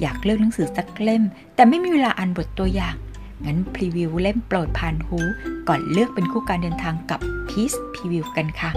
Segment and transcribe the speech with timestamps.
[0.00, 1.22] อยากเลือกหนังสือสักเล่ม
[1.54, 2.94] แต่ไม่มีเวลาอ่านบทตัวอย่าง
[3.44, 5.18] งั้นพรีวิวเล่มโปรดผ่านหู
[5.68, 8.70] ก่อนเลือกเป็นคู่การเดินทางกับพีซพรีวิวกันค่ะ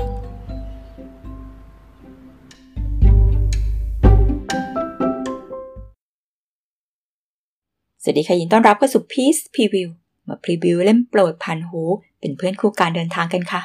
[8.03, 9.89] สวัสดีค่ะยินต้อนรับเข้าสู่พีซพรีวิว
[10.27, 11.81] มาพรีวิวเล่มโปรดผ่านหู
[12.19, 13.61] เป็นเพื่อนคู่การเดินทางกันค่ะ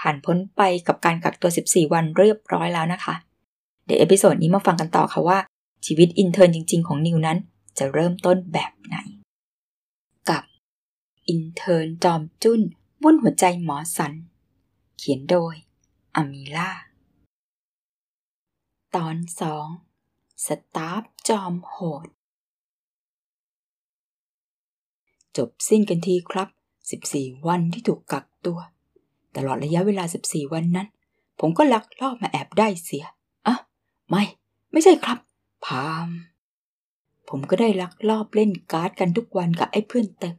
[0.00, 3.14] ผ่านพ้นไปกับการกักตัว 14 วันเรียบร้อยแล้วนะคะ
[3.84, 5.38] เดี๋ยว episode นี้มาฟังกันต่อค่ะว่า
[5.86, 7.38] ชีวิต intern จริง ๆ ของนิวนั้น
[7.78, 8.96] จะเริ่มต้นแบบไหน
[10.28, 10.44] กับ
[11.28, 12.60] intern จอมจุ้น
[13.02, 14.12] วุ่นหัวใจหมอศัลย์
[14.98, 15.54] เขียนโดย
[16.14, 16.70] อามีร่า
[18.94, 19.66] ตอนสอง
[20.46, 22.06] staff จอมโหด
[25.36, 26.48] จบสิ้นกันทีครับ
[26.98, 28.58] 14 วันที่ถูกกักตัว
[29.36, 30.88] ตลอดระยะเวลา 14 วันนั้น
[31.40, 33.04] ผมก็ลักลอบมาแอบได้เสีย
[33.46, 33.54] อะ
[34.08, 34.22] ไม่
[34.72, 35.18] ไม่ใช่ครับ
[35.64, 36.08] พาม
[37.28, 40.36] ผมก็ได้ลักลอบเล่นการ์ดกันทุกวันกับไอ้เพื่อนเต็ม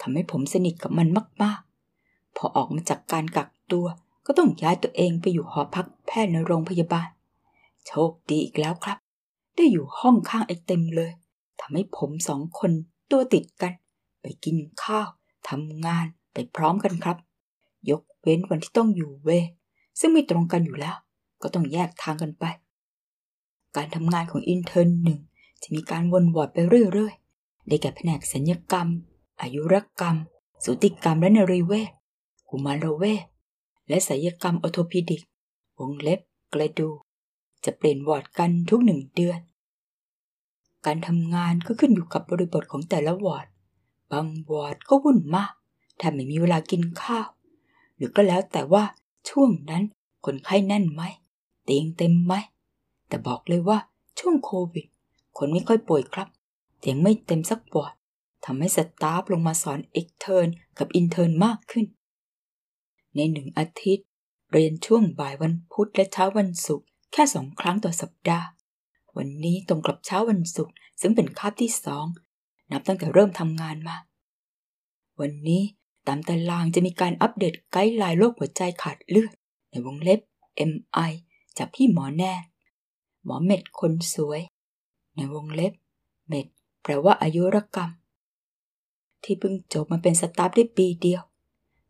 [0.00, 1.08] ทำให้ผมสนิทกับมัน
[1.42, 1.60] มาก
[1.98, 3.86] ๆ พอออกมาจากการกักตัว
[4.26, 7.08] ก็ต้องย้ายตัวเองไปอยู่หอพักแพทย์ในโรงพยาบาล
[7.86, 8.98] โชคดีอีกแล้วครับ
[9.56, 11.12] ได้อยู่ห้องข้างไอ้เต็มเลย
[11.60, 12.70] ทำให้ผมสองคน
[13.10, 13.72] ตัวติดกัน
[14.20, 15.08] ไปกินข้าว
[15.48, 17.16] ทำงานไปพร้อมกันครับ
[17.90, 19.30] ยกเว้นวันที่ต้องอยู่เวร
[20.00, 20.96] ซึ่งไม่ตรงกันอยู่แล้ว
[21.42, 22.44] ก็ต้องแยกทางกันไป
[23.76, 25.18] การทำงานของ intern หนึ่ง
[25.62, 28.88] จะมีการวนวอร์ดไปเรื่อยๆ ได้แก่แผนกศัลยกรรม
[29.40, 30.16] อายุรกรรม
[30.64, 31.90] สูติกรรมและนรีเวช
[32.48, 33.24] กุมารเวช
[33.88, 35.22] และศัลยกรรม orthopedic
[35.78, 36.20] วงเล็บ
[36.52, 36.88] กระดูก
[37.64, 39.40] จะเปลี่ยนวอร์ดกันทุกหนึ่งเดือน
[40.86, 43.46] การทำงานก็ขึ้นอยู่กับบริบทของแต่ละวอร์ด
[44.12, 45.52] บางวอร์ดก็วุ่นมาก
[45.96, 47.28] แทบไม่มีเวลากินข้าว
[47.96, 48.84] หรือก็แล้วแต่ว่า
[49.28, 49.82] ช่วงนั้น
[50.24, 51.02] คนไข้แน่นไหม
[51.64, 52.34] เตียงเต็มไหม
[53.10, 53.78] แต่บอกเลยว่า
[54.18, 54.86] ช่วงโควิด
[55.38, 56.28] คนไม่ค่อยป่วยครับ
[56.78, 57.94] เตียงไม่เต็มสักวอร์ด
[58.44, 60.48] ทำให้ staff ลงมาสอน extern
[60.78, 61.86] กับ intern มากขึ้น
[63.16, 64.06] ในหนึ่งอาทิตย์
[64.52, 68.46] เรียนช่วงบ่ายวันพุธและเช้าวันศุกร์แค่สองครั้งต่อสัปดาห์
[69.16, 72.06] วันนี้ตรงกับเช้าวันศุกร์ซึ่งเป็นคาบที่สอง
[72.72, 73.96] นับตั้งแต่เริ่มทำงานมา
[75.20, 75.62] วันนี้
[76.06, 79.32] ตามตารางจะมีการอัปเดตไกด์ไลน์โรคหัวใจขาดเลือด
[79.70, 80.20] ในวงเล็บ
[80.70, 81.12] MI
[81.58, 82.32] จากพี่หมอแน่
[83.24, 84.40] หมอเม็ดคนสวย
[85.16, 85.72] ในวงเล็บ
[86.28, 86.46] เม็ด
[86.82, 87.90] แปลว่าอายุรกรรม
[89.22, 91.22] ที่เพิ่งจบมาเป็นสตาฟได้ปีเดียว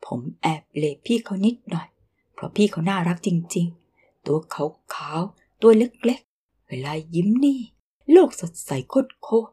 [0.06, 1.88] ผมแอบเลพี่เขานิดหน่อย
[2.34, 7.58] เพราะพี่เขาน่ารักจริง ๆ ตัวขาวขาวๆตัวเล็กๆ เวลายิ้มนี่
[8.12, 9.52] โลกสดใสโคตรโคตร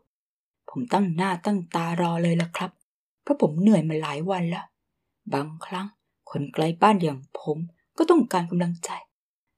[0.69, 2.71] ผมตั้งหน้าตั้งตารอเลยล่ะครับ
[3.21, 4.65] เพราะผมเหนื่อยมาหลายวันแล้ว
[5.33, 5.87] บางครั้ง
[6.29, 7.57] คนไกลบ้านอย่างผม
[7.97, 8.89] ก็ต้องการกำลังใจ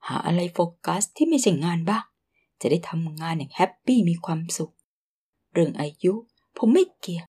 [0.08, 2.04] หาอะไรโฟกัสที่ไม่ใช่งานบ้าง
[2.62, 4.74] จะได้ทำงานอย่างแฮปปี้มีความสุข
[5.54, 6.14] เรื่องอายุ
[6.58, 7.26] ผมไม่เกี่ยง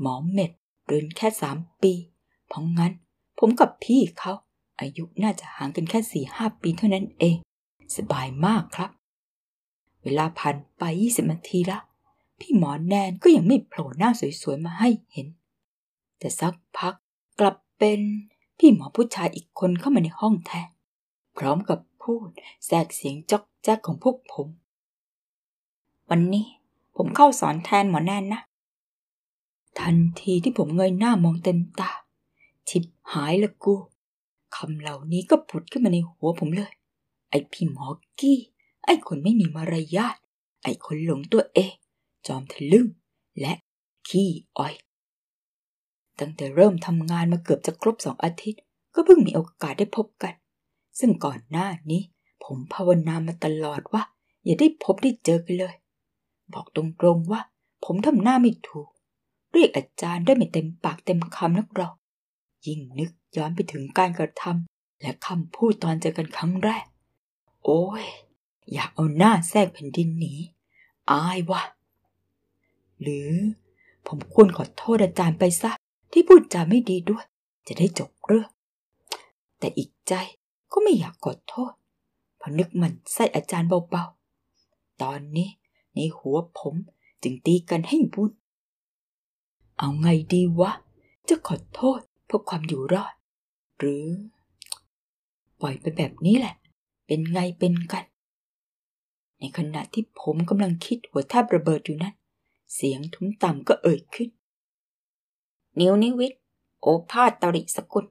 [0.00, 0.50] หมอเม็ด
[0.86, 1.92] เรียนแค่สามปี
[2.48, 2.92] เพราะงั้น
[3.38, 4.32] ผมกับพี่เขา
[4.80, 7.36] อายุน่าจะห่างกันแค่สี่ห้าปีเท่านั้นเอง
[7.96, 8.90] สบายมากครับ
[10.02, 11.78] เวลาผ่านไปยี่สิบนาทีละ
[12.40, 14.10] พี่หมอแนนก็ยังไม่โผล่หน้า
[14.42, 15.26] สวยๆมาให้เห็น
[16.18, 16.94] แต่สักพัก
[17.40, 18.00] กลับเป็น
[18.58, 20.68] พี่หมอผู้ชายอีกคนเข้ามาในห้องแทน
[21.38, 22.28] พร้อมกับ พูด
[22.66, 24.48] แทรกเสียงจอกแจ๊กของพวกผม
[26.10, 26.46] วันนี้
[26.96, 28.40] ผมเข้าสอนแทนหมอแนนนะ
[29.80, 31.90] ทันทีที่ผมเงยหน้ามองเต็มตา
[32.68, 33.74] ชิบหายละกู
[34.56, 36.72] คำเหล่านี้ก็ผุดขึ้นมาในหัวผมเลย
[37.30, 37.86] ไอพี่หมอ
[38.18, 38.38] กี้
[38.84, 40.16] ไอคนไม่มีมารยาท
[40.62, 41.74] ไอคนหลงตัวเอง
[42.26, 42.86] จอมทะลึ่ง
[43.40, 43.52] และ
[44.08, 44.74] ขี้อ้อย
[46.18, 48.60] ตั้งแต่เริ่มทำงานมาเกือบจะครบสองอาทิตย์
[48.94, 50.34] ก็เพิ่งมีโอกาสได้พบกัน
[50.98, 52.02] ซึ่งก่อนหน้านี้
[52.44, 54.02] ผมภาวนามาตลอดว่า
[54.44, 55.74] อย่าได้พบได้เจอกันเลย
[56.54, 56.82] บอกตร
[57.14, 57.40] งๆว่า
[57.84, 58.88] ผมทำหน้าไม่ถูก
[59.52, 61.94] เรียกอาจารย์ได้ไม่เต็มปากเต็มคำนักหรอก
[62.66, 66.84] ยิ่งนึกย้อนไปถึงการกระทำและคำพูดตอนเจอกันครั้งแรก
[67.64, 68.04] โอ้ย
[68.72, 70.34] อยากเอาหน้าแทรกแผ่นดินหนี
[71.10, 71.62] อายว่ะ
[73.00, 73.30] หรือ
[74.06, 75.72] ผมควรขอโทษอาจารย์ไปซะ
[76.12, 77.24] ที่พูดจาไม่ดีด้วย
[77.66, 78.50] จะได้จบเรื่อง
[79.58, 80.14] แต่อีกใจ
[80.72, 81.72] ก็ไม่อยากขอโทษ
[82.42, 85.48] พราะนึกมันไส้อาจารย์เบาๆ ตอนนี้
[85.94, 86.74] ในหัวผม
[87.22, 88.32] จึงตีกันให้วุ่น
[89.78, 90.72] เอาไงดีวะ
[91.28, 93.14] จะขอโทษเพื่อความอยู่รอด
[93.78, 94.06] หรือ
[95.60, 96.54] ปล่อยไปแบบนี้แหละ
[97.06, 98.04] เป็นไงเป็นกัน
[99.38, 102.14] ในขณะที่ผมกำลังคิดหัวแทบระเบิดอยู่นั้น
[102.74, 104.28] เสียงทุ้มต่ำก็เอ่ยขึ้น
[105.80, 106.40] นิวนิวิทย์
[106.80, 108.04] โอภาสตริสกุล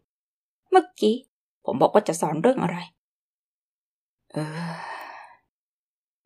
[0.70, 1.16] เมื่อกี้
[1.66, 2.78] ผมบอกว่าจะสอนเรื่องอะไร
[4.32, 4.38] เอ
[4.72, 4.74] อ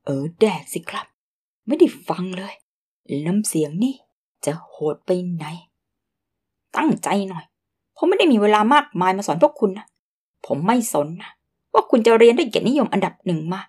[0.06, 1.06] เออแดกสิครับ
[1.68, 2.54] ไม่ได้ฟังเลย
[3.28, 3.96] น้ำเสียงนี่
[4.46, 5.46] จะโหดไปไหน
[6.76, 7.46] ตั้งใจหน่อย
[7.96, 9.86] ผมไม่ได้มีเวลามากมายมาสอนพวกคุณนะ
[10.46, 11.32] ผมไม่สนนะ
[11.74, 13.62] ว่าคุณจะเรียนได้เกียรตินิยมอันดับหนึ่งมา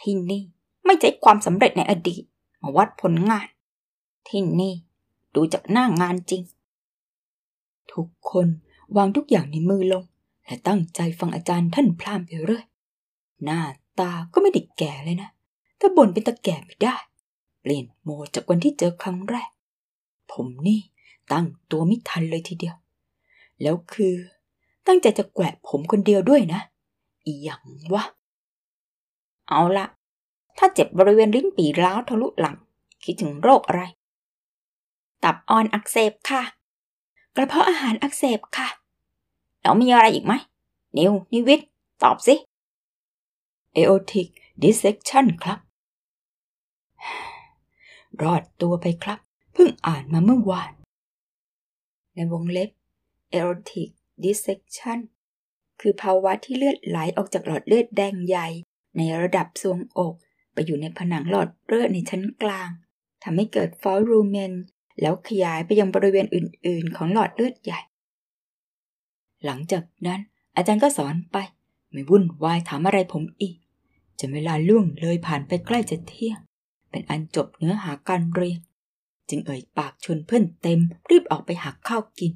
[0.00, 0.42] ที่นี่
[0.84, 2.22] ไม่ใช่ความสำเร็จในอดีต
[2.62, 3.46] มาวัดผลงาน
[4.28, 4.74] ที่นี่
[5.34, 6.42] ดูจากหน้างานจริง
[7.92, 8.46] ทุกคน
[8.96, 10.04] วางทุกอย่างในมือลง
[10.50, 12.64] และตั้งใจฟังอาจารย์ท่านพรามไปเรื่อย
[13.44, 13.60] หน้า
[13.98, 15.30] ตาก็ไม่ได้แก่เลยนะ
[15.80, 16.94] ถ้าบ่นเป็นตาแก่ไม่ได้
[17.60, 19.50] เปลี่ยนโหมดจากวันที่เจอครั้งแรก
[20.32, 20.80] ผมนี่
[21.32, 22.76] ตั้งตัวไม่ทันเลยทีเดียว
[23.62, 24.14] แล้วคือ
[24.86, 26.60] ตั้งใจจะแกะผมคนเดียวด้วยนะ
[27.24, 27.62] อีหยัง
[27.94, 28.04] วะ
[29.48, 29.86] เอาละ
[30.58, 32.56] ถ้าเจ็บบริเวณลิ้นปีร้าวทะลุหลัง
[33.04, 33.82] คิดถึงโรคอะไร
[35.24, 36.42] ตับอ่อนอักเสบค่ะ
[37.36, 38.68] กระเพาะอาหารอักเสบค่ะ
[39.62, 40.32] แล้วมีอะไรอีกไหม
[40.96, 41.60] นิว นิวิท
[42.02, 42.34] ตอบสิ
[43.76, 44.28] aortic
[44.62, 45.58] dissection ครับ
[48.22, 49.18] รอดตัวไปครับ
[49.52, 50.72] เพิ่งอ่านมาเมื่อวาน
[52.14, 52.70] ในวงเล็บ
[53.34, 53.90] aortic
[54.24, 54.98] dissection
[55.80, 58.48] คือภาวะที่เลือดไหลออกจากหลอดเลือดแดงใหญ่
[58.96, 60.14] ในระดับทรวงอก
[60.52, 62.70] ไปอยู่ในผนังหลอดเลือดในชั้นกลาง
[63.22, 64.52] ทำให้เกิดฟอลรูเมน
[65.00, 67.80] แล้วขยายไปยังบริเวณอื่น ๆ ของหลอดเลือดใหญ่
[69.44, 70.20] หลังจากนั้น
[70.56, 71.36] อาจารย์ก็สอนไป
[71.90, 73.56] ไม่วุ่นวายถามอะไรผมอีก
[74.18, 76.38] จนเวลาล่วงเลยผ่านไปใกล้จะเที่ยง
[76.90, 78.60] เป็นอันจบเนื้อหาการเรียน
[79.28, 82.32] จึงเอ่ยปากชวนเพื่อนเต็ม รีบออกไปหักข้าวกิน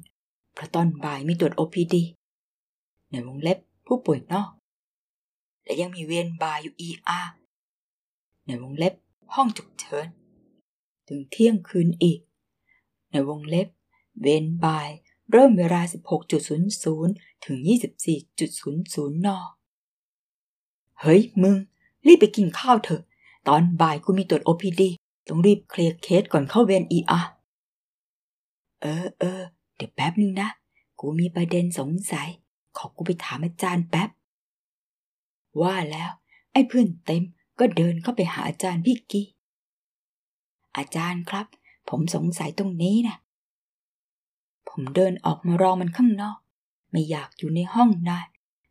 [0.53, 1.95] เพราะตอนบ่ายมีตรวจ OPD
[3.11, 3.57] ในวงเล็บ
[3.87, 4.49] ผู้ป่วยนอก
[5.63, 7.27] และยังมีเวียนบ่ายอยู่ ER
[8.45, 8.93] ในวงเล็บ
[9.33, 10.07] ห้องฉุกเฉิน
[11.07, 12.19] ถึงเที่ยงคืนอีก
[13.11, 13.67] ในวงเล็บ
[14.21, 14.89] เวนบ่าย
[15.31, 15.81] เริ่มเวลา
[16.43, 19.29] 16.00 ถึง 24.00 น
[21.01, 21.55] เฮ้ยมึง
[22.07, 23.03] รีบไปกินข้าวเถอะ
[23.47, 24.81] ตอนบ่ายกูมีตรวจ OPD
[25.27, 27.25] ต้องรีบเคลียร์เคสก่อนเข้าเวร ER
[28.81, 29.41] เออเออ
[29.75, 30.49] เดี๋ยวแป๊บนึงนะ
[30.99, 32.29] กูมีประเด็นสงสัย
[32.77, 34.09] ขอกูไปถามอาจารย์แป๊บ
[35.61, 36.11] ว่าแล้ว
[36.51, 37.23] ไอ้เพื่อนเต็ม
[37.59, 39.25] ก็เดินเข้าไปหาอาจารย์พี่กี้
[40.77, 41.47] อาจารย์ครับ
[41.89, 43.17] ผมสงสัยตรงนี้นะ
[44.77, 46.37] ผมเดินออกมารอมันข้างนอก
[46.91, 48.27] ไม่อยากอยู่ในห้องนาน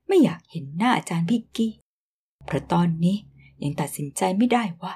[0.07, 1.73] ไม่อยากเห็นหน้าอาจารย์พี่กี้
[2.45, 3.17] เพราะตอนนี้
[3.63, 4.93] ยังตัดสินใจไม่ได้ว่า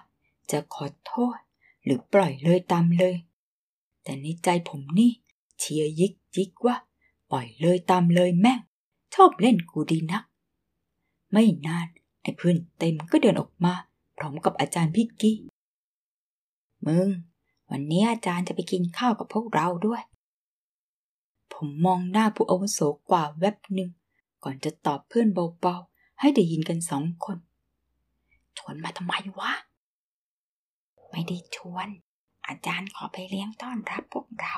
[0.51, 1.39] จะขอโทษ
[1.85, 3.17] หรือปล่อยเลยตามเลย
[4.03, 5.11] แต่ในใจผมนี่
[5.59, 6.77] เชียร์ยิกยิกว่า
[7.31, 8.61] ปล่อยเลยตามเลยแม่ง
[9.15, 10.25] ชอบเล่นกูดีนัก
[11.33, 11.89] ไม่นาน
[12.23, 13.75] ไอ้เพื่อนเต็มก็เดินออกมา
[14.19, 15.37] พร้อมกับอาจารย์พิกกี้
[16.87, 17.09] มึง
[17.71, 20.03] วันนี้อาจารย์จะไปกินข้าวกับพวกเราด้วย
[21.61, 23.91] ผมมองหน้าผู้อาวุโสกว่าแวบหนึ่ง
[24.45, 25.29] ก่อนจะตอบเพื่อน
[25.61, 27.39] เบาๆ ให้ได้ยินกันสองคน
[28.59, 29.53] ชวนมาทำไมวะ
[31.11, 31.89] ไม่ได้ชวน
[32.47, 34.57] อาจารย์ขอไปเลี้ยงต้อนรับพวกเรา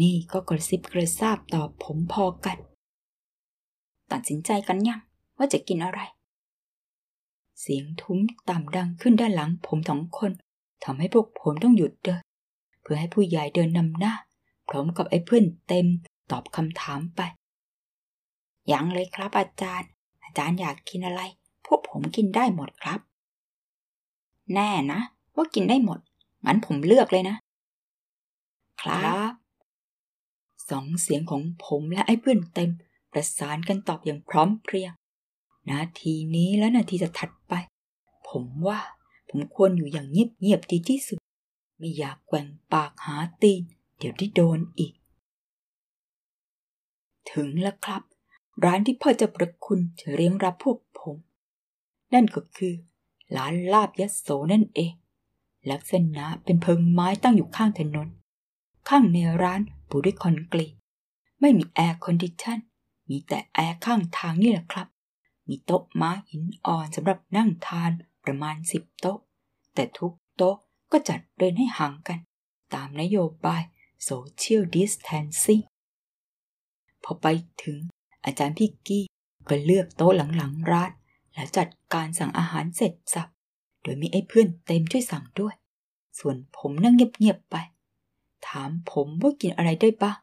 [0.00, 2.58] นี่ก็กระซิบกระซาบตอบผมพอกัน
[4.12, 5.00] ตัดสินใจกันยัง
[5.36, 6.00] ว่าจะกินอะไร
[7.60, 8.18] เสียงทุ้ม
[8.48, 10.30] ต่ำดังขึ้นด้านหลังผมสองคน
[10.84, 12.22] ทำให้พวกผมต้องหยุดเดิน
[12.82, 14.14] เพื่อให้ผู้ใหญ่เดินนำหน้า
[14.72, 15.86] พร้อมกับไอ้เพื่อนเต็ม
[16.30, 17.20] ตอบคำถามไป
[18.72, 19.88] ยังเลยครับอาจารย์
[20.24, 21.20] อาจารย์อยากกินอะไร
[21.66, 23.00] พวกผมกินได้หมดครับ
[24.54, 25.00] แน่นะ
[25.34, 25.98] ว่ากินได้หมด
[26.44, 27.36] งั้นผมเลือกเลยนะ
[28.80, 29.32] ครับ
[30.70, 32.70] สองเสียงของผมและไอ้เพื่อนเต็ม
[33.12, 34.92] ประสานกันตอบอย่างพร้อมเพรียง
[35.70, 37.52] นาทีนี้และนาทีจะถัดไป
[38.28, 38.78] ผมว่า
[39.30, 41.18] ผมควรอยู่อย่างเงียบๆดีที่สุด
[41.78, 43.62] ไม่อยากแกว่งปากหาตีน
[44.02, 44.94] เดี๋ยวได้โดนอีก
[47.30, 48.02] ถึงแล้วครับ
[48.64, 51.16] ร้านที่พ่อเจ้าประคุณจะเลี้ยงรับพวกผม
[52.14, 52.74] นั่นก็คือ
[53.36, 54.92] ร้านลาบยัสโสนั่นเอง
[55.70, 58.08] ลักษณะเป็นเพิงไม้ตั้งอยู่ข้างถนน
[58.88, 60.74] ข้างในร้านปูด้วยคอนกรีต
[61.40, 62.58] ไม่มี air condition
[63.08, 64.88] มีแต่แอร์ข้างทางนี่แหละครับ
[65.48, 67.90] มีโต๊ะม้าหินอ่อนสำหรับนั่งทาน
[68.24, 69.18] ประมาณสิบโต๊ะ
[69.74, 70.56] แต่ทุกโต๊ะ
[70.92, 72.18] ก็จัดเดินให้ห่างกัน
[72.74, 73.62] ตามนโยบาย
[74.08, 75.64] Social Distancing
[77.04, 77.26] พอไป
[77.62, 77.78] ถึง
[78.24, 79.04] อาจารย์พี่กี้
[79.48, 80.90] ก็เลือกโต๊ะหลังๆร้าน
[81.32, 83.28] แล้วจัดการสั่งอาหารเสร็จสับ
[83.82, 85.54] โดยมีไอ้เพื่อนเต็มช่วยสั่งด้วย
[86.18, 87.56] ส่วนผมนั่งเงียบๆไป
[88.48, 90.18] ถามผมว่ากินอะไรได้บ้าง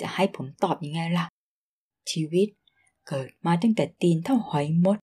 [0.00, 1.26] จะให้ผมตอบยังไงล่ะ
[2.10, 2.48] ชีวิต
[3.08, 4.98] เกิดมาตั้งแต่ตีนเท่าหอยมด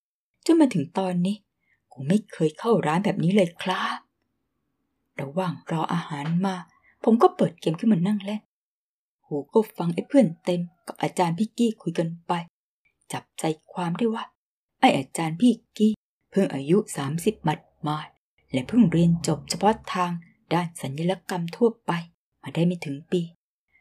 [0.46, 1.36] จนมาถึงตอนนี้
[1.92, 3.98] กูไม่เคยเข้าร้านแบบนี้เลยครับ
[5.22, 6.56] ระหว่างรออาหารมา
[7.04, 8.42] ผมก็เปิดเกมขึ้นมานั่งเล่น
[9.26, 12.32] หูก็ฟังไอ้เพื่อนเต็มกับอาจารย์พี่กี้คุยกันไป
[13.14, 14.24] จับใจความได้ว่า
[14.80, 15.92] ไอ้อาจารย์พี่กี้
[16.32, 17.98] เพิ่งอายุสามสิบมัดมา
[18.54, 20.12] และเพิ่งเรียนจบเฉพาะทาง
[20.54, 21.92] ด้านสัญญลกรรมทั่วไป
[22.42, 23.22] มาได้ไม่ถึงปี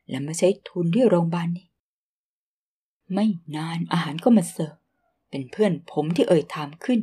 [0.08, 1.66] และมาใช้ทุนที่โรงพยาบาลนี้
[3.12, 4.74] ไม่นานอาหารก็มาเสิร์ฟ
[5.30, 7.00] เป็นเพื่อนผมที่เอ่ยถามขึ้น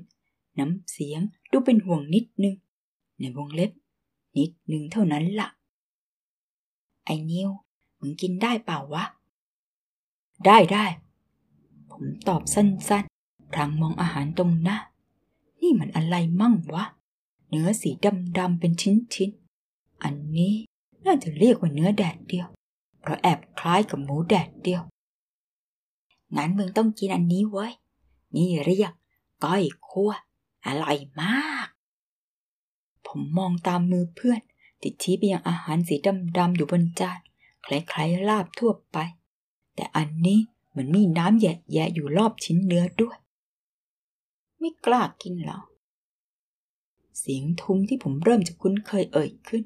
[0.59, 1.21] น้ำเสียง
[1.51, 2.55] ดูเป็นห่วงนิดนึง
[3.19, 3.71] ในวงเล็บ
[4.37, 5.47] นิดนึงเท่านั้นละ่ะ
[7.07, 7.49] ไอ้นิว
[7.99, 9.03] มึงกินได้เปล่าวะ
[10.45, 10.85] ได้ได้
[11.91, 14.77] ผมตอบสั้นๆ พลางมองอาหารตรงหน้า
[15.59, 16.85] นี่มันอะไรมั่งวะ
[17.49, 17.89] เนื้อสี
[18.37, 20.53] ดำๆเป็นชิ้นๆ อันนี้
[21.05, 22.47] น่าจะเรียกว่าเนื้อแดดเดียว
[23.01, 24.81] เพราะแอบคล้ายกับหมูแดดเดียว
[26.35, 27.67] งั้นมึงต้องกินอันนี้ไว้
[28.35, 28.91] นี่เรียก
[29.43, 30.11] ก้อยคั่ว
[30.65, 31.67] อร่อยมาก
[33.07, 34.41] ผมมองตามมือเพื่อน
[34.81, 35.95] ที่ชี้ไปยังอาหารสี
[36.37, 37.19] ดำๆอยู่บนจาน
[37.65, 38.97] คล้ายๆลาบทั่วไป
[39.75, 43.17] แต่อันนี้เหมือนมีน้ำแยะๆอยู่รอบชิ้นเนื้อด้วย
[44.59, 45.59] ไม่กล้ากินหรอ
[47.19, 49.63] เสียงทุ้มที่ผมเริ่มจะคุ้นเคยเอ่ยขึ้น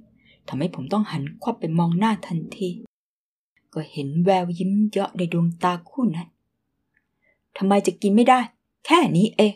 [0.48, 2.70] ทำให้ผมต้องหันควับไปมองหน้าทันที
[3.74, 6.30] ก็เห็นแววยิ้มเยาะในดวงตาคู่นั้น
[7.58, 8.39] ทำไมจะกินไม่ได้
[8.86, 9.56] แค่นี้เอง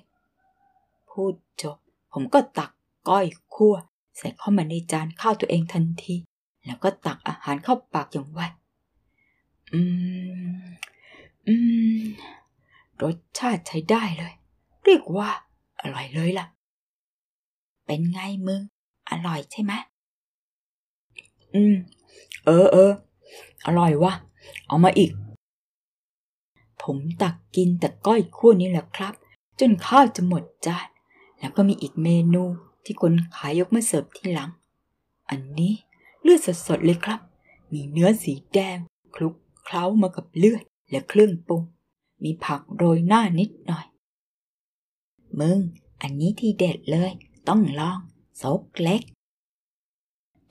[1.09, 1.77] พูดจบ
[2.13, 2.71] ผมก็ตัก
[3.07, 3.75] ก้อยคั่ว
[4.17, 6.15] ใส่เข้ามาในจานข้าวตัวเองทันที
[6.65, 8.41] แล้วก็ตักอาหารเข้าปากอย่างไว
[9.73, 9.81] อื
[10.57, 10.65] ม
[11.47, 11.55] อื
[11.99, 12.01] ม
[13.01, 14.33] รสชาติใช้ได้เลย
[14.85, 15.29] เรียกว่า
[15.81, 16.47] อร่อยเลยล่ะ
[17.85, 18.61] เป็นไงมึง
[19.09, 19.73] อร่อยใช่ไหม
[21.53, 21.75] อืม
[22.45, 22.91] เออเออ
[23.65, 24.13] อร่อยวะ
[24.67, 25.11] เอามาอีก
[26.81, 29.13] ผมตักกินแต่ก้อยคั่วนี้แหละครับ
[29.59, 30.87] จนข้าวจะหมดจาน
[31.39, 32.43] แล้วก็มีอีกเมนู
[32.85, 34.49] ที่คนขายยกมาเสิร์ฟที่หลัง
[35.29, 35.73] อันนี้
[36.21, 37.19] เลือดสดๆเลยครับ
[37.73, 38.77] มีเนื้อสีแดง
[39.15, 41.63] คลุกเคล้ามากับเลือดและเครื่องปรุง
[42.23, 43.85] มีผักโรยหน้านิดหน่อย
[45.39, 45.59] มึง
[46.01, 47.11] อันนี้ที่เด็ดเลย
[47.47, 47.99] ต้องลอง
[48.41, 49.01] ซกเล็ก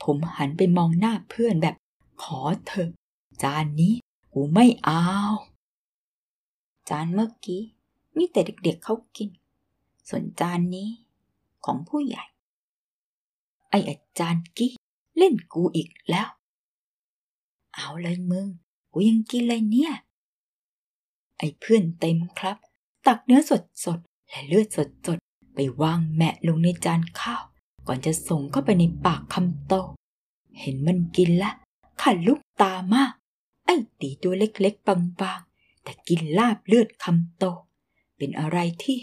[0.03, 1.75] ผมหันไปมองหน้าเพื่อนแบบ
[2.23, 2.91] ขอเถอะ
[3.43, 3.95] จานนี้
[4.33, 5.05] กูไม่เอา
[6.89, 7.63] จานเมื่อกี้
[8.17, 9.29] มีแต่เด็กๆเขากิน
[10.09, 10.89] ส่วนจานนี้
[11.65, 12.25] ของผู้ใหญ่
[13.71, 14.73] ไออาจารย์กี้
[15.19, 16.29] เล่นกูอีกแล้ว
[17.75, 18.47] เอาเลยมึง
[18.93, 19.93] กูยังกินเลยเนี่ย
[21.39, 22.57] ไอเพื่อนเต็มครับ
[23.07, 25.19] ตักเนื้อสดสดและเลือดสดสด
[25.55, 27.43] ไปวางแมะลงในจานข้าว
[27.87, 29.75] ก่อนจะส่งเข้าไปในปากคำโต
[30.61, 31.51] เห็นมันกินละ
[32.03, 33.13] ขันลูกตามาก
[33.65, 34.87] ไอ้ตีตัวเล็กๆ
[35.21, 37.45] บางๆแต่กินลาบเลือดคำโต
[38.17, 38.99] เป็นอะไรที่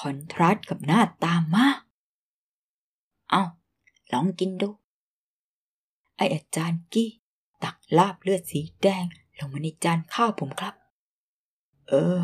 [0.00, 1.78] คอนทราสต์กับหน้าตามาก
[3.30, 3.42] เอา
[4.12, 4.68] ลองกินดู
[6.16, 7.10] ไออาจารย์กี้
[7.62, 9.04] ตักลาบเลือดสีแดง
[9.38, 10.74] ลงมาในจานข้าวผมครับ
[11.88, 12.22] เออ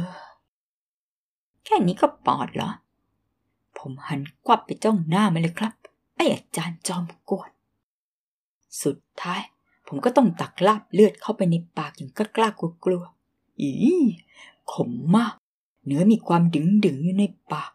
[1.65, 2.71] แค่นี้ก็ปอดเหรอ
[3.79, 5.73] ผมหันกวับไปจ้องหน้ามันเลยครับ
[6.17, 7.51] ไออาจารย์จอมกวน
[8.83, 9.41] สุดท้าย
[9.87, 13.73] ผมก็ต้องตักลาบเลือดเข้าไปในปากอย่างกล้ากลัวกลัวๆอี
[14.73, 15.35] ขมมาก
[15.85, 17.71] เนื้อมีความดึงดึงอยู่ในปาก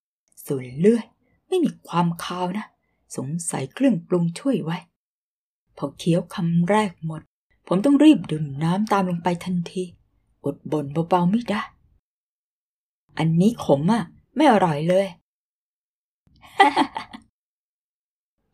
[0.48, 1.06] ส่วนเลือด
[1.48, 2.66] ไม่มีความคาวนะ
[3.18, 4.78] สงสัยเครื่องปรุงช่วยไว้
[5.78, 7.22] พอเคี้ยวคำแรกหมด
[7.68, 9.84] ผมต้องรีบดื่มน้ำตามลงไปทันที
[10.46, 11.62] อดบ่นเบาๆไม่ได้
[13.18, 14.04] อันนี้ขมอะ
[14.36, 15.08] ไม่อร่อยเลย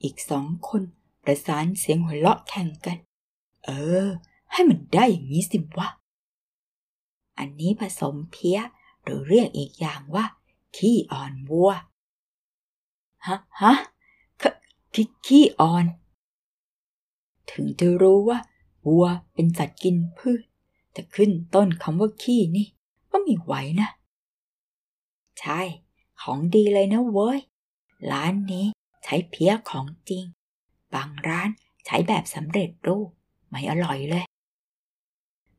[0.04, 0.82] อีกสองคน
[1.24, 2.98] ประสานเสียงหัวเราะแข่งกัน
[3.66, 3.70] เอ
[4.06, 4.08] อ
[4.52, 5.88] ให้มันได้อย่างนี้สิวะ
[7.40, 8.60] อันนี้ผสมเพี้ย
[9.04, 10.26] หรือเรียกอีกอย่างว่า
[10.78, 11.72] ขี้อ่อนวัว
[13.28, 13.74] ฮะฮะ
[14.42, 14.44] ค
[14.94, 15.86] ขี้ขี้อ่อน
[17.52, 18.40] ถึงจะรู้ว่า
[18.88, 20.42] วัวเป็นสัตว์กินพืช
[20.92, 22.68] แต่ขึ้นต้นคำว่าขี้นี่
[23.12, 23.90] ก็ม่ไหวนะ
[25.40, 25.62] ใช่
[26.22, 27.40] ของดีเลยนะเว้ย
[28.12, 28.66] ร้านนี้
[29.04, 30.26] ใช้เพี้ยของจริง
[30.94, 31.50] บางร้าน
[31.86, 33.10] ใช้แบบสำเร็จรูป
[33.50, 34.26] ไม่อร่อยเลย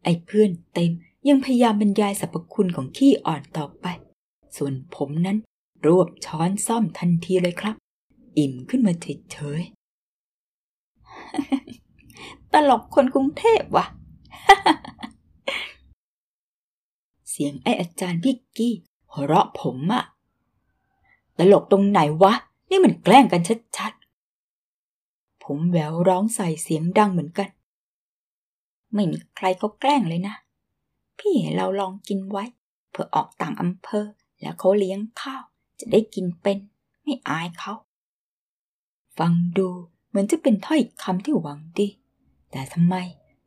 [0.04, 0.92] ไอ้เพื่อนเต็ม
[1.28, 3.86] ยังพยายามบรรยายสรรพคุณของขี้อ่อนต่อไป
[4.56, 5.38] ส่วนผมนั้น
[5.86, 7.76] รวบช้อนซ่อมทันทีเลยครับ
[8.38, 13.86] อิ่มขึ้นมาเฉยๆตลกคนกรุงเทพว่ะ
[17.30, 18.74] เสียงไอ้อาจารย์พี่กี้
[19.12, 20.04] หัวเราะผมอะ
[21.38, 22.34] ตลกตรงไหนวะ
[22.70, 23.42] นี่มันแกล้งกัน
[23.76, 27.48] ชัดๆ ผมแววร้องใส่เสียงดังเหมือนกัน
[28.94, 30.34] ไม่มีใครเขาแกล้งเลยนะ
[31.24, 32.44] พี่เราลองกินไว้
[32.90, 34.06] เพื่อออกต่างอำเภอ
[34.40, 35.42] แล้วเขาเลี้ยงข้าว
[35.80, 36.58] จะได้กินเป็น
[37.02, 37.74] ไม่อายเขา
[39.18, 39.68] ฟังดู
[40.08, 41.88] เหมือนจะเป็นถ้อยคำที่หวังดี
[42.50, 42.96] แต่ทำไม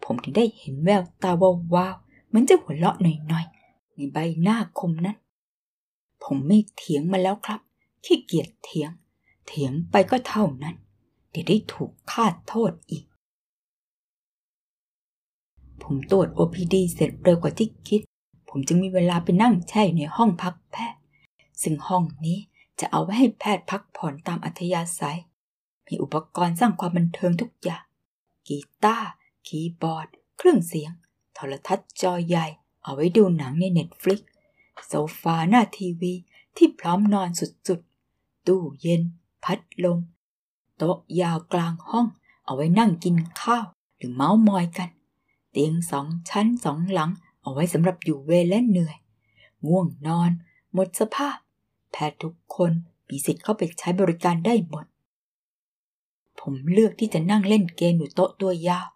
[0.03, 5.17] ผมถึงได้เห็นแววตาวาวๆเหมือนจะหัวเราะหน่อยๆ ในใบหน้าคมนั้น
[6.23, 7.59] ผมไม่เถียงมาแล้วครับ
[8.05, 8.91] ขี้เกียจเถียง
[9.47, 10.75] เถียงไปก็เท่านั้น
[11.29, 13.05] เดี๋ยวได้ถูกคาดโทษอีก
[15.89, 18.01] ผมตรวจ OPD เสร็จเร็วกว่าที่คิด
[18.49, 20.99] ผมจึงมีเวลาไปนั่งแช่อยู่ในห้องพักแพทย์
[21.61, 22.37] ซึ่งห้องนี้
[22.79, 25.19] จะเอาไว้ให้แพทย์พักผ่อนตามอัธยาศัย
[25.87, 27.83] มีอุปกรณ์สร้างความบันเทิงทุกอย่าง
[28.47, 29.09] กีตาร์
[29.47, 30.91] คีย์บอร์ด เครื่องเสียง
[31.33, 32.45] โทรทัศน์จอใหญ่
[32.83, 34.21] เอาไว้ดูหนังใน Netflix
[34.87, 36.13] โซฟาหน้าทีวี
[36.57, 39.01] ที่พร้อมนอนสุดๆ ตู้เย็น
[39.43, 39.99] พัดลม
[40.77, 42.07] โต๊ะยาวกลางห้อง
[42.45, 43.65] เอาไว้นั่งกินข้าว
[43.97, 44.89] หรือเมาส์มอยกัน
[45.57, 48.97] เตียงสองชั้นสองหลัง เอาไว้สำหรับอยู่เวรและเหนื่อย
[49.67, 50.31] ง่วงนอน
[50.73, 51.37] หมดสภาพ
[51.91, 52.71] แพทย์ทุกคน
[53.09, 54.85] มีสิทธิ์เข้าไปใช้บริการได้หมด
[56.39, 58.87] ผมเลือกที่จะนั่งเล่นเกมอยู่โต๊ะตัวยาว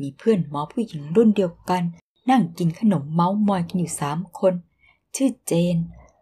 [0.00, 1.82] มีเพื่อนหมอผู้หญิงรุ่นเดียวกัน
[2.30, 4.54] นั่งกินขนมเมาส์มอยกันอยู่สามคน
[5.14, 5.76] ชื่อเจน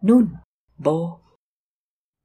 [0.07, 0.25] นุ่น
[0.81, 0.87] โบ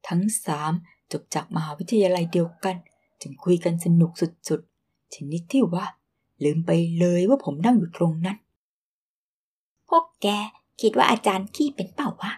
[0.09, 0.73] ทั้งสาม
[1.12, 2.76] จบจากมหาวิทยาลัยเดียวกัน
[3.21, 4.12] จึงคุยกันสนุก
[4.49, 5.87] สุดๆชนิดที่ว่า
[6.44, 8.38] ลืมไปเลยว่าผมนั่งอยู่ตรงนั้น
[9.88, 10.26] พวกแก
[10.80, 12.32] คิดว่าอาจารย์ขี้เป็นเปล่าวะ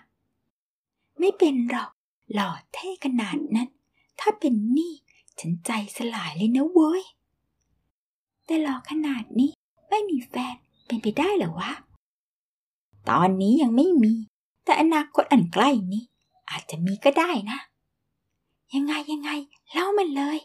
[1.18, 1.90] ไม่เป็นหรอก
[2.35, 3.68] หล่อเท่ขนาดนั้น
[4.21, 4.94] ถ้าเป็นนี่
[5.40, 7.02] ฉันใจสลายเลยนะเว้ย
[8.47, 9.50] แต่หล่อขนาดนี้
[9.88, 10.54] ไม่มีแฟน
[10.87, 11.73] เป็นไปได้เหรอวะ
[13.09, 14.14] ตอนนี้ยังไม่มี
[14.64, 16.04] แต่อนาคตอันใกล้นี้
[16.50, 17.59] อาจจะมีก็ได้นะ
[18.75, 19.30] ยังไงยังไง
[19.73, 20.38] เล่ามันเลย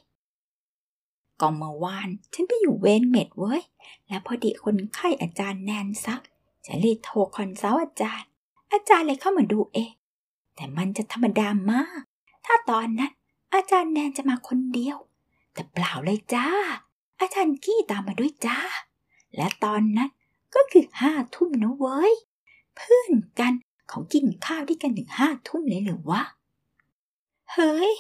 [1.42, 3.62] ก็เมื่อวาน ฉันไปอยู่เวนเมดเว้ย
[4.08, 6.22] แล้วพอดีคนไข้อาจารย์แนนซัก
[6.66, 8.30] ฉันเลยโทรคอนซัลท์อาจารย์
[8.72, 9.94] อาจารย์เลยเข้ามาดูเอง
[10.56, 12.02] แต่มันจะธรรมดามาก
[12.46, 13.12] ถ้าตอนนั้น
[13.54, 14.98] อาจารย์แนนจะมาคนเดียว
[15.54, 16.48] แต่เปล่าเลยจ้า
[17.20, 18.60] อาจารย์กี้ตามมาด้วยจ้า
[19.36, 20.10] และตอนนั้น
[20.56, 22.14] ก็คือห้าทุ่มนะเว้ย
[22.76, 23.54] เพื่อนกัน
[23.90, 26.24] เขากินข้าวด้วยกันถึงห้าทุ่มเลยหรือวะ
[27.54, 27.94] เฮ้ย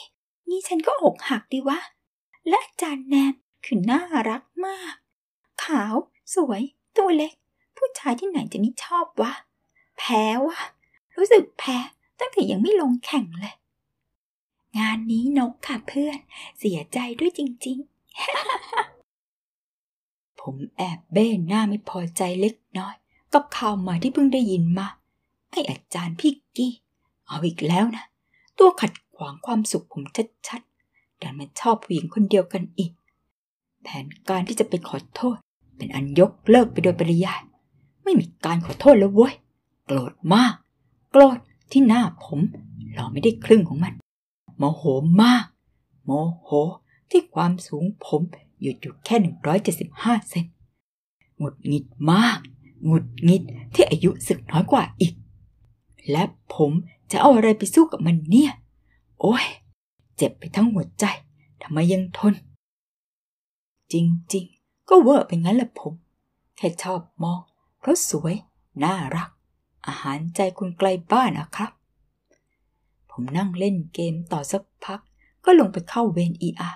[0.49, 1.79] นี่ฉันก็อกหักดีวะ
[2.49, 3.33] และอาจารย์แนน
[3.65, 4.95] คือน่ารักมาก
[5.63, 5.95] ขาว
[6.35, 6.61] สวย
[6.97, 7.33] ตัวเล็ก
[7.77, 9.33] ผู้ชายที่ไหนจะไม่ชอบวะ
[9.97, 10.59] แพ้วะ
[11.15, 11.77] รู้สึกแพ้
[12.19, 13.55] ตั้งแต่ยังไม่ลงแข่งเลย
[14.77, 16.19] งานนี้นกค่ะเพื่อน
[16.59, 17.77] เสียใจด้วยจริง
[19.13, 22.95] ๆ ผมแอบเบ้หน้าไม่พอใจเล็กน้อย
[23.33, 24.87] กับข่าวใหม่ที่เพิ่งได้ยินมา
[25.51, 26.71] ไออาจารย์พี่กี้
[27.27, 28.05] เอาอีกแล้วนะ
[28.57, 30.03] ตัวขัดขวางความสุขผม
[30.47, 30.66] ชัดๆ
[31.21, 32.91] ดันมาชอบผู้หญิงคนเดียวกันอีก
[33.83, 35.37] แผนการที่จะไปขอโทษ
[35.77, 37.41] เป็นอันยกเลิกไปโดยปริยาย
[38.03, 39.33] ไม่มีการขอโทษแล้วเว้ย
[39.85, 40.53] โกรธมาก
[41.11, 41.37] โกรธ
[41.71, 42.39] ที่หน้าผม
[42.95, 43.93] เราไม่ได้ครึ่งของมัน
[44.57, 44.83] โมโห
[45.21, 45.45] มาก
[46.05, 46.49] โมโห
[47.09, 48.21] ที่ความสูงผม
[48.61, 49.15] หยุดอยู่แค่
[49.73, 50.45] 175 เซน
[51.37, 52.39] หงุดหงิดมาก
[52.85, 55.13] หงุดหงิดที่อายุสึกน้อยกว่าอีก
[56.11, 56.23] และ
[56.55, 56.71] ผม
[57.11, 58.51] จะเอาอะไรไปสู้กับมันเนี่ย
[59.21, 59.45] โอ้ย
[60.17, 61.05] เจ็บไปทั้งหัวใจ
[61.61, 62.35] ทำไมยังทน
[63.91, 65.93] จริงๆ ก็เวอร์ไปงั้นแหละผม
[66.57, 67.39] แค่ชอบมอง
[67.79, 68.35] เพราะสวย
[68.83, 69.29] น่ารัก
[69.87, 71.71] อาหารใจคุณไกลบ้านนะครับ
[73.11, 74.99] ผมนั่งเล่นเกมต่อสักพัก
[75.45, 76.71] ก็ลงไปเข้าเวร ER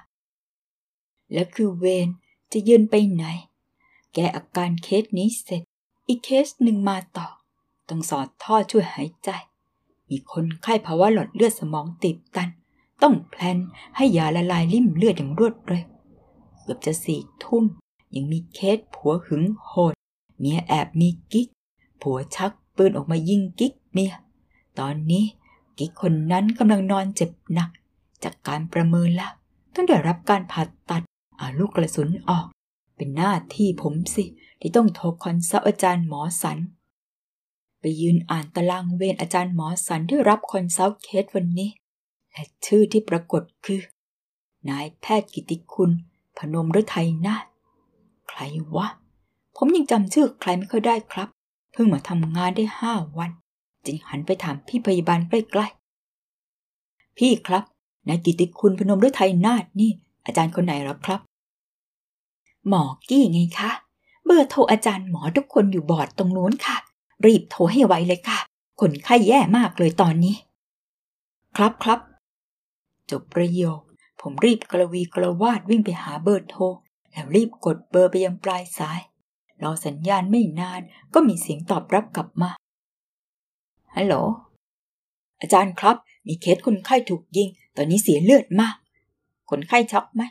[1.34, 2.08] และคือเวร
[2.52, 3.26] จะเยินไปไหน
[4.14, 5.62] แก้อาการเคสนี้เสร็จ
[6.08, 7.28] อีกเคสหนึ่งมาต่อ
[7.90, 9.30] ต้องสอดท่อช่วยหายใจ
[10.10, 12.50] มีคนไข้ภาวะหลอดเลือดสมองตีบตัน
[13.04, 13.58] ต้อง plan
[13.96, 15.86] ให้ยาละลายลิ่มเลือดอย่างรวดเร็ว
[16.62, 17.64] เกือบจะสี่ทุ่ม
[18.16, 19.94] ยังมีเคสผัวหึงโหด
[20.40, 21.48] เมียแอบมีกิ๊ก
[22.02, 24.14] ผัวชักปืนออกมายิงกิ๊กเมีย
[24.80, 25.26] ตอนนี้
[25.78, 27.70] กิ๊กคนนั้นกำลังนอนเจ็บหนัก
[28.24, 29.32] จากการประเมินแล้ว
[29.74, 31.04] ต้องได้รับการผ่าตัด
[31.38, 32.46] เอาลูกกระสุนออก
[32.96, 34.26] เป็นหน้าที่ผมสิ
[34.60, 36.58] ที่ต้องโทร consult อาจารย์หมอศัลย์
[37.80, 41.70] ไปยืนอ่านตารางเวรอาจารย์หมอศัลย์ที่รับ consult เคสวันนี้
[42.32, 43.82] และชื่อที่ปรากฏคือ
[44.70, 45.92] นายแพทย์กิติคุณ
[46.38, 47.46] พนมฤทัยนาถ
[48.30, 48.40] ใคร
[48.76, 48.88] วะ
[49.56, 51.30] ผมยังจำชื่อใครไม่ค่อยได้ครับ
[51.72, 53.32] เพิ่งมาทำงานได้ห้าวัน
[53.86, 57.64] จึงหันไปถามพี่พยาบาลใกล้ๆ พี่ครับ
[58.08, 59.92] นายกิติคุณพนมฤทัยนาถนี่
[60.26, 61.20] อาจารย์คนไหนหรอครับ
[62.68, 63.72] หมอกี้ไงคะ
[64.26, 66.78] เบอร์โทรอาจารย์หมอทุกคนอยู่บอร์ดตรงนู้นค่ะ
[67.26, 68.40] รีบโทรให้ไวเลยค่ะ
[68.80, 70.36] คนไข้แย่มากเลยตอนนี้
[71.58, 72.00] ครับครับ
[73.12, 73.82] จบประโยค
[74.22, 76.64] ผมรีบกระวีกระวาดวิ่งไปหาเบอร์โทร
[77.12, 79.02] แล้วรีบกดเบอร์ไปยังปลายสาย
[79.64, 80.82] รอสัญญาณไม่นาน
[81.14, 82.50] ก็มีเสียงตอบรับกลับมา
[83.96, 84.16] ฮัลโหล
[85.42, 85.98] อาจารย์ครับ
[86.28, 88.76] มีเคสคนไข้ถูกยิง ตอนนี้เสียเลือดมาก
[89.50, 90.22] คนไข้ช็อกไหม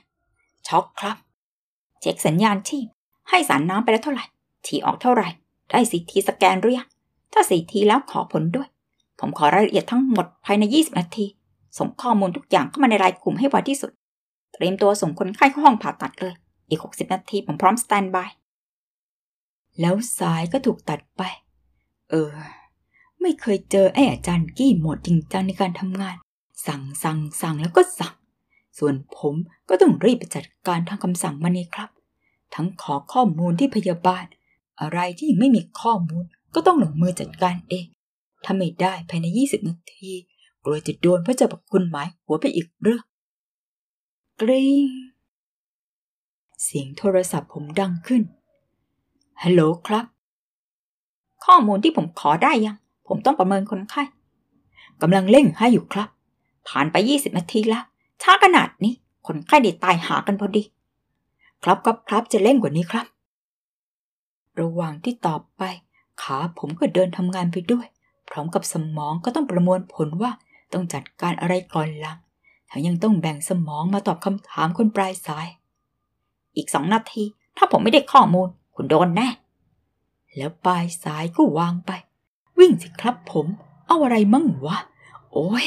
[0.69, 1.17] ช็อกครับ
[2.01, 2.83] เช็คสัญญาณที่
[3.29, 4.25] ให้สารน้ำไปแล้วเท่าไหร่
[4.67, 5.29] ทีออกเท่าไหร่
[5.71, 6.89] ได้สีทีสแกนหรือยัง
[7.33, 8.69] ถ้าสีทีแล้วขอผลด้วย
[9.19, 11.27] ผมขอรายละเอียดทั้งหมดภายใน 20 นาที
[11.79, 13.93] ส่งข้อมูลทุกอย่างเข้ามาในรายกลุ่มให้ไวที่สุด
[14.53, 16.35] เตรียมตัวส่งคนไข้เข้าห้องผ่าตัดเลย
[16.69, 18.31] อีก 60 นาทีผมพร้อมสแตนบาย
[19.81, 21.23] แล้วสายก็ถูกตัดไป
[22.11, 22.35] เออ
[23.21, 26.17] ไม่เคยเจอไอ้อาจารย์กี้หมดจริงจังในการทำงาน
[26.67, 28.15] สั่งสั่งสั่งแล้วก็สั่ง
[28.79, 29.35] ส่วนผม
[29.69, 31.91] ก็ต้องรีบไปจัดการทางคำสั่งมันเองครับ
[32.55, 34.25] ทั้งขอข้อมูลที่พยาบาล
[34.81, 37.87] อะไรที่ยังไม่มีข้อมูลก็ต้องลงมือจัดการเอง
[38.45, 40.11] ถ้าไม่ได้ภายใน 20 นาที
[40.65, 43.03] กลัวจะโดนพระเจ้าประคุณหมายหัวไปอีกเรื่อง
[44.41, 44.89] กริง
[46.63, 48.23] เสียงโทรศัพท์ผมดังขึ้น
[49.43, 50.05] ฮัลโหลครับ
[51.45, 52.77] ข้อมูลที่ผมขอได้ยัง
[53.09, 54.03] ผมต้องประเมินคนไข้
[55.03, 56.09] กำลังเร่งให้อยู่ครับ
[56.69, 57.85] ผ่านไป 20 นาทีแล้ว
[58.23, 58.95] ช้าขนาดนี้
[59.27, 60.63] คนไข้ได้ตายหากันพอดี
[61.63, 63.07] ครับครับครับจะเร่งกว่านี้ครับ
[64.61, 65.63] ระหว่างที่ตอบไป
[66.23, 67.87] ขาผมก็เดินทำงานไปด้วย
[68.29, 70.31] พร้อมกับสมองก็ต้องประมวลผลว่า
[70.73, 72.19] ต้องจัดการอะไรก่อนหลัง
[72.71, 75.47] ทั้งยังต้องแบ่งสมองมาตอบคำถามคนปลายสาย
[76.57, 77.23] อีกสองนาที
[77.57, 79.29] ถ้าผมไม่ได้ข้อมูล คุณโดนแน่
[80.37, 81.91] แล้วปลายสายก็วางไป
[82.59, 83.47] วิ่งสิครับผม
[83.87, 84.79] เอาอะไรมั่งวะ
[85.31, 85.67] โอ้ย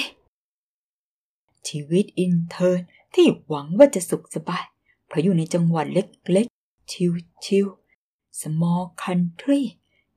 [1.68, 2.82] ชีวิต intern
[3.14, 4.64] ที่หวังว่าจะสุขสบาย
[5.08, 9.62] เพราะอยู่ในจังหวัดเเล็กๆ ชิวๆ small country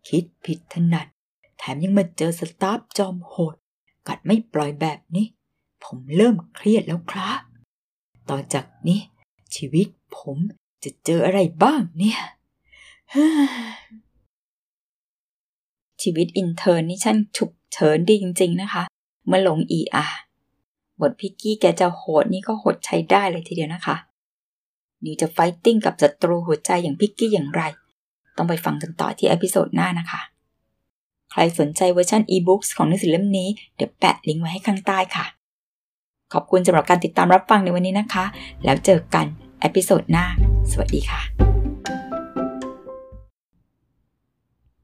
[0.07, 1.07] คิดผิดถนัด
[1.59, 3.55] แถมยังมาเจอ staff จอมโหด
[4.09, 5.27] กัดไม่ปล่อยแบบนี้
[5.85, 7.41] ผมเริ่มเครียดแล้วครับ
[8.31, 9.01] ต่อจากนี้
[9.55, 9.87] ชีวิต
[10.19, 10.39] ผม
[10.85, 12.21] จะเจออะไรบ้างเนี่ย
[16.03, 18.83] ชีวิต intern นี่ช่างฉุกเฉินดีจริง ๆ นะคะ
[19.27, 20.07] เมื่อลง ER
[21.01, 23.97] บทพิกกี้แกจะโหดนี่ก็โหดใช้ได้เลยทีเดียวนะคะ
[25.05, 27.63] นิวจะ fighting กับศัตรูหัวใจอย่างพิกกี้อย่างไร
[28.37, 30.21] ต้องไปฟังกันต่อที่ episode หน้านะคะ
[31.37, 35.27] ใครสนใจเวอร์ชันอีบุ๊กของหนังสือเล่มนี้ เดี๋ยวแปะลิงก์ไว้ให้ข้างใต้ค่ะ
[36.33, 38.25] ขอบคุณสำหรับการติดตามรับฟังในวันนี้นะคะ
[38.65, 39.27] แล้วเจอกัน
[39.61, 40.27] episode หน้า
[40.71, 41.56] สวัสดีค่ะ